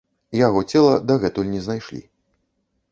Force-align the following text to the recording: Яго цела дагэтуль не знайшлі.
Яго 0.37 0.63
цела 0.71 0.95
дагэтуль 1.11 1.53
не 1.55 1.61
знайшлі. 1.67 2.01